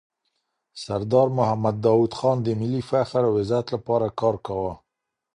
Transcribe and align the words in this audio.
سردار 0.83 1.27
محمد 1.37 1.75
داود 1.85 2.11
خان 2.19 2.37
د 2.43 2.47
ملي 2.59 2.81
فخر 2.89 3.23
او 3.29 3.33
عزت 3.41 3.65
لپاره 3.75 4.07
کار 4.19 4.35
کاوه. 4.45 4.73